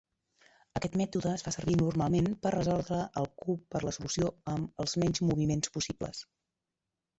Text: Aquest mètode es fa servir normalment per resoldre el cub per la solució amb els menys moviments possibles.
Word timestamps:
Aquest 0.77 0.95
mètode 1.01 1.33
es 1.39 1.43
fa 1.47 1.53
servir 1.55 1.75
normalment 1.81 2.31
per 2.47 2.55
resoldre 2.55 2.99
el 3.23 3.29
cub 3.43 3.61
per 3.75 3.83
la 3.85 3.95
solució 3.99 4.33
amb 4.57 4.85
els 4.87 4.99
menys 5.05 5.25
moviments 5.33 5.77
possibles. 5.79 6.27